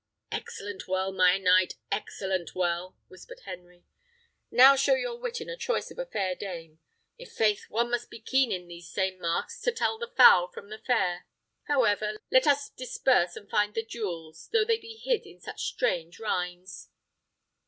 "Excellent 0.31 0.87
well, 0.87 1.11
my 1.13 1.37
knight! 1.37 1.75
excellent 1.91 2.55
well!" 2.55 2.97
whispered 3.07 3.41
Henry. 3.45 3.83
"Now 4.49 4.75
show 4.75 4.95
your 4.95 5.19
wit 5.19 5.39
in 5.39 5.57
choice 5.59 5.91
of 5.91 5.99
a 5.99 6.07
fair 6.07 6.33
dame. 6.33 6.79
I'faith, 7.19 7.65
one 7.69 7.91
must 7.91 8.09
be 8.09 8.19
keen 8.19 8.51
in 8.51 8.67
these 8.67 8.89
same 8.89 9.19
masks 9.19 9.61
to 9.61 9.71
tell 9.71 9.99
the 9.99 10.11
foul 10.17 10.47
from 10.47 10.71
the 10.71 10.79
fair. 10.79 11.27
However, 11.65 12.13
let 12.31 12.47
us 12.47 12.69
disperse 12.69 13.35
and 13.35 13.47
find 13.47 13.75
the 13.75 13.85
jewels, 13.85 14.49
though 14.51 14.65
they 14.65 14.79
be 14.79 14.95
hid 14.95 15.27
in 15.27 15.39
such 15.39 15.65
strange 15.67 16.17
rinds." 16.17 16.89